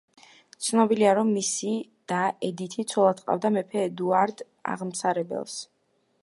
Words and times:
ცნობილია, 0.67 1.11
რომ 1.19 1.27
მისი 1.33 1.73
და 2.13 2.21
ედითი, 2.49 2.87
ცოლად 2.93 3.21
ჰყავდა 3.27 3.53
მეფე 3.59 3.85
ედუარდ 3.91 4.43
აღმსარებელს. 4.75 5.61